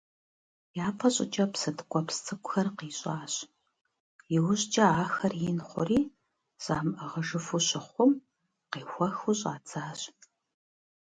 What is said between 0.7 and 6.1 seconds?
Япэ щӀыкӀэ псы ткӀуэпс цӀыкӀухэр къищӀащ, иужькӀэ ахэр ин хъури,